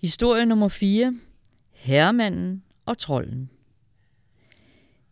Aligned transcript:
Historie 0.00 0.46
nummer 0.46 0.68
4. 0.68 1.18
Herremanden 1.70 2.62
og 2.86 2.98
trolden. 2.98 3.50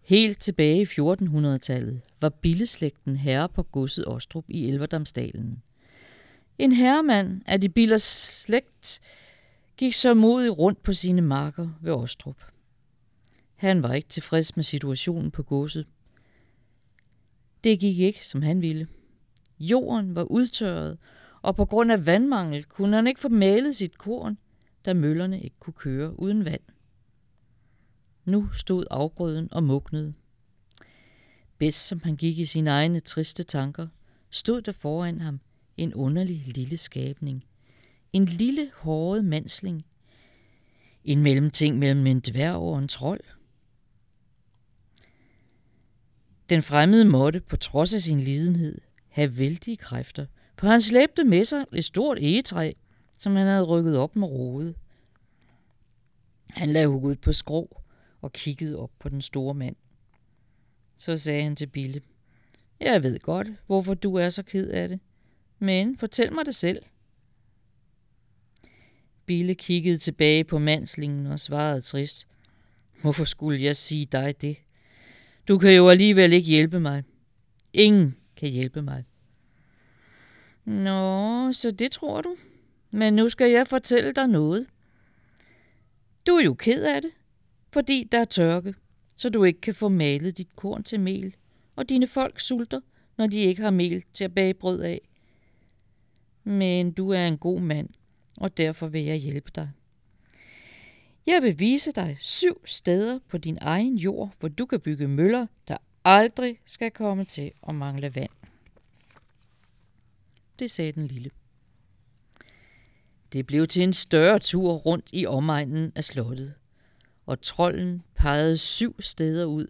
Helt 0.00 0.38
tilbage 0.38 0.80
i 0.80 0.84
1400-tallet 0.84 2.00
var 2.20 2.28
Billeslægten 2.28 3.16
herre 3.16 3.48
på 3.48 3.62
godset 3.62 4.06
Ostrup 4.06 4.44
i 4.48 4.68
Elverdamsdalen. 4.68 5.62
En 6.58 6.72
herremand 6.72 7.42
af 7.46 7.60
de 7.60 7.68
Billers 7.68 8.02
slægt 8.42 9.00
gik 9.76 9.92
så 9.92 10.14
modig 10.14 10.58
rundt 10.58 10.82
på 10.82 10.92
sine 10.92 11.22
marker 11.22 11.68
ved 11.80 11.92
Ostrup. 11.92 12.42
Han 13.56 13.82
var 13.82 13.92
ikke 13.92 14.08
tilfreds 14.08 14.56
med 14.56 14.64
situationen 14.64 15.30
på 15.30 15.42
godset. 15.42 15.86
Det 17.64 17.80
gik 17.80 17.98
ikke, 17.98 18.26
som 18.26 18.42
han 18.42 18.62
ville. 18.62 18.88
Jorden 19.60 20.14
var 20.14 20.22
udtørret, 20.22 20.98
og 21.42 21.56
på 21.56 21.64
grund 21.64 21.92
af 21.92 22.06
vandmangel 22.06 22.64
kunne 22.64 22.96
han 22.96 23.06
ikke 23.06 23.20
få 23.20 23.28
malet 23.28 23.76
sit 23.76 23.98
korn, 23.98 24.38
da 24.88 24.94
møllerne 24.94 25.40
ikke 25.40 25.56
kunne 25.60 25.74
køre 25.74 26.20
uden 26.20 26.44
vand. 26.44 26.60
Nu 28.24 28.52
stod 28.52 28.84
afgrøden 28.90 29.48
og 29.52 29.62
mugnede. 29.62 30.14
Bedst 31.58 31.86
som 31.86 32.00
han 32.04 32.16
gik 32.16 32.38
i 32.38 32.44
sine 32.44 32.70
egne 32.70 33.00
triste 33.00 33.42
tanker, 33.42 33.88
stod 34.30 34.62
der 34.62 34.72
foran 34.72 35.20
ham 35.20 35.40
en 35.76 35.94
underlig 35.94 36.42
lille 36.46 36.76
skabning. 36.76 37.44
En 38.12 38.24
lille 38.24 38.70
håret 38.74 39.24
mandsling. 39.24 39.84
En 41.04 41.22
mellemting 41.22 41.78
mellem 41.78 42.06
en 42.06 42.20
dværg 42.20 42.56
og 42.56 42.78
en 42.78 42.88
trold. 42.88 43.20
Den 46.48 46.62
fremmede 46.62 47.04
måtte, 47.04 47.40
på 47.40 47.56
trods 47.56 47.94
af 47.94 48.00
sin 48.00 48.20
lidenhed, 48.20 48.80
have 49.08 49.38
vældige 49.38 49.76
kræfter, 49.76 50.26
for 50.58 50.66
han 50.66 50.80
slæbte 50.80 51.24
med 51.24 51.44
sig 51.44 51.64
et 51.72 51.84
stort 51.84 52.18
egetræ, 52.18 52.72
som 53.18 53.36
han 53.36 53.46
havde 53.46 53.62
rykket 53.62 53.98
op 53.98 54.16
med 54.16 54.28
rode. 54.28 54.74
Han 56.50 56.68
lagde 56.68 56.88
hovedet 56.88 57.20
på 57.20 57.32
skrå 57.32 57.82
og 58.20 58.32
kiggede 58.32 58.78
op 58.78 58.90
på 58.98 59.08
den 59.08 59.20
store 59.20 59.54
mand. 59.54 59.76
Så 60.96 61.18
sagde 61.18 61.42
han 61.42 61.56
til 61.56 61.66
Bille, 61.66 62.00
Jeg 62.80 63.02
ved 63.02 63.18
godt, 63.18 63.48
hvorfor 63.66 63.94
du 63.94 64.14
er 64.14 64.30
så 64.30 64.42
ked 64.42 64.68
af 64.70 64.88
det, 64.88 65.00
men 65.58 65.96
fortæl 65.96 66.32
mig 66.32 66.46
det 66.46 66.54
selv. 66.54 66.82
Bille 69.26 69.54
kiggede 69.54 69.98
tilbage 69.98 70.44
på 70.44 70.58
mandslingen 70.58 71.26
og 71.26 71.40
svarede 71.40 71.80
trist, 71.80 72.28
Hvorfor 73.02 73.24
skulle 73.24 73.62
jeg 73.62 73.76
sige 73.76 74.06
dig 74.06 74.40
det? 74.40 74.56
Du 75.48 75.58
kan 75.58 75.72
jo 75.72 75.88
alligevel 75.88 76.32
ikke 76.32 76.48
hjælpe 76.48 76.80
mig. 76.80 77.04
Ingen 77.72 78.16
kan 78.36 78.48
hjælpe 78.48 78.82
mig. 78.82 79.04
Nå, 80.64 81.52
så 81.52 81.70
det 81.70 81.92
tror 81.92 82.20
du. 82.20 82.36
Men 82.90 83.14
nu 83.14 83.28
skal 83.28 83.50
jeg 83.50 83.68
fortælle 83.68 84.12
dig 84.12 84.26
noget. 84.26 84.66
Du 86.26 86.32
er 86.32 86.44
jo 86.44 86.54
ked 86.54 86.84
af 86.84 87.02
det, 87.02 87.10
fordi 87.72 88.08
der 88.12 88.20
er 88.20 88.24
tørke, 88.24 88.74
så 89.16 89.28
du 89.28 89.44
ikke 89.44 89.60
kan 89.60 89.74
få 89.74 89.88
malet 89.88 90.38
dit 90.38 90.56
korn 90.56 90.82
til 90.82 91.00
mel, 91.00 91.36
og 91.76 91.88
dine 91.88 92.06
folk 92.06 92.40
sulter, 92.40 92.80
når 93.16 93.26
de 93.26 93.40
ikke 93.40 93.62
har 93.62 93.70
mel 93.70 94.04
til 94.12 94.24
at 94.24 94.34
bage 94.34 94.54
brød 94.54 94.80
af. 94.80 95.08
Men 96.44 96.92
du 96.92 97.10
er 97.10 97.26
en 97.26 97.38
god 97.38 97.60
mand, 97.60 97.88
og 98.36 98.56
derfor 98.56 98.88
vil 98.88 99.04
jeg 99.04 99.16
hjælpe 99.16 99.50
dig. 99.54 99.70
Jeg 101.26 101.42
vil 101.42 101.58
vise 101.58 101.92
dig 101.92 102.16
syv 102.20 102.66
steder 102.66 103.18
på 103.28 103.38
din 103.38 103.58
egen 103.60 103.96
jord, 103.96 104.32
hvor 104.38 104.48
du 104.48 104.66
kan 104.66 104.80
bygge 104.80 105.08
møller, 105.08 105.46
der 105.68 105.76
aldrig 106.04 106.60
skal 106.64 106.90
komme 106.90 107.24
til 107.24 107.52
at 107.68 107.74
mangle 107.74 108.14
vand. 108.14 108.30
Det 110.58 110.70
sagde 110.70 110.92
den 110.92 111.06
lille. 111.06 111.30
Det 113.32 113.46
blev 113.46 113.66
til 113.66 113.82
en 113.82 113.92
større 113.92 114.38
tur 114.38 114.72
rundt 114.72 115.10
i 115.12 115.26
omegnen 115.26 115.92
af 115.94 116.04
slottet, 116.04 116.54
og 117.26 117.42
trolden 117.42 118.02
pegede 118.14 118.56
syv 118.56 119.00
steder 119.00 119.44
ud, 119.44 119.66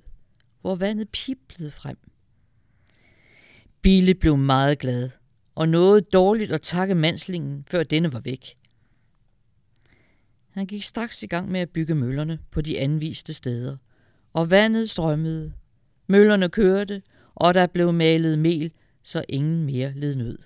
hvor 0.61 0.75
vandet 0.75 1.09
piblede 1.09 1.71
frem. 1.71 1.99
Bille 3.83 4.15
blev 4.15 4.37
meget 4.37 4.79
glad, 4.79 5.11
og 5.55 5.69
nåede 5.69 6.01
dårligt 6.01 6.53
at 6.53 6.63
takke 6.63 6.95
mandslingen, 6.95 7.65
før 7.65 7.83
denne 7.83 8.13
var 8.13 8.21
væk. 8.21 8.57
Han 10.51 10.67
gik 10.67 10.83
straks 10.83 11.23
i 11.23 11.27
gang 11.27 11.51
med 11.51 11.61
at 11.61 11.71
bygge 11.71 11.95
møllerne 11.95 12.39
på 12.51 12.61
de 12.61 12.79
anviste 12.79 13.35
steder, 13.35 13.77
og 14.33 14.51
vandet 14.51 14.91
strømmede. 14.91 15.53
Møllerne 16.07 16.49
kørte, 16.49 17.03
og 17.35 17.55
der 17.55 17.67
blev 17.67 17.93
malet 17.93 18.39
mel, 18.39 18.73
så 19.03 19.25
ingen 19.29 19.65
mere 19.65 19.93
led 19.93 20.17
nød. 20.17 20.39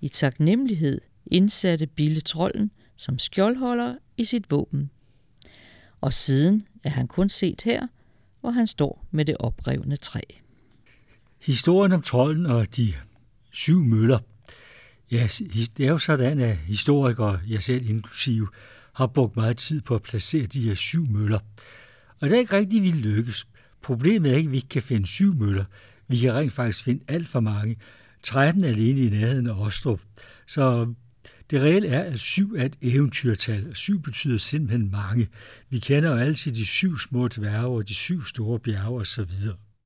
I 0.00 0.08
taknemmelighed 0.08 1.00
indsatte 1.26 1.86
Bille 1.86 2.20
trolden 2.20 2.70
som 2.96 3.18
skjoldholder 3.18 3.94
i 4.16 4.24
sit 4.24 4.50
våben. 4.50 4.90
Og 6.00 6.12
siden 6.12 6.66
er 6.84 6.90
han 6.90 7.08
kun 7.08 7.28
set 7.28 7.62
her, 7.62 7.86
hvor 8.40 8.50
han 8.50 8.66
står 8.66 9.06
med 9.10 9.24
det 9.24 9.36
oprevne 9.38 9.96
træ. 9.96 10.20
Historien 11.40 11.92
om 11.92 12.02
trolden 12.02 12.46
og 12.46 12.76
de 12.76 12.94
syv 13.50 13.84
møller. 13.84 14.18
Ja, 15.10 15.28
det 15.76 15.86
er 15.86 15.88
jo 15.88 15.98
sådan, 15.98 16.40
at 16.40 16.56
historikere, 16.56 17.40
jeg 17.48 17.62
selv 17.62 17.90
inklusive, 17.90 18.48
har 18.92 19.06
brugt 19.06 19.36
meget 19.36 19.56
tid 19.56 19.80
på 19.80 19.94
at 19.94 20.02
placere 20.02 20.46
de 20.46 20.62
her 20.62 20.74
syv 20.74 21.06
møller. 21.06 21.38
Og 22.20 22.28
det 22.28 22.32
er 22.32 22.38
ikke 22.38 22.56
rigtigt, 22.56 22.82
vi 22.82 22.90
lykkes. 22.90 23.46
Problemet 23.82 24.32
er 24.32 24.36
ikke, 24.36 24.48
at 24.48 24.52
vi 24.52 24.56
ikke 24.56 24.68
kan 24.68 24.82
finde 24.82 25.06
syv 25.06 25.34
møller. 25.34 25.64
Vi 26.08 26.18
kan 26.18 26.34
rent 26.34 26.52
faktisk 26.52 26.84
finde 26.84 27.04
alt 27.08 27.28
for 27.28 27.40
mange. 27.40 27.76
13 28.22 28.64
alene 28.64 29.00
i 29.00 29.08
nærheden 29.08 29.46
af 29.46 29.60
Ostrup. 29.60 30.00
Så 30.46 30.94
det 31.54 31.62
reelle 31.62 31.88
er, 31.88 32.02
at 32.02 32.20
syv 32.20 32.54
er 32.58 32.64
et 32.64 32.76
eventyrtal, 32.82 33.70
og 33.70 33.76
syv 33.76 34.02
betyder 34.02 34.38
simpelthen 34.38 34.90
mange. 34.90 35.28
Vi 35.70 35.78
kender 35.78 36.10
jo 36.10 36.16
altid 36.16 36.52
de 36.52 36.66
syv 36.66 36.98
små 36.98 37.28
dværge 37.28 37.66
og 37.66 37.88
de 37.88 37.94
syv 37.94 38.22
store 38.22 38.58
bjerge 38.58 39.00
osv. 39.00 39.32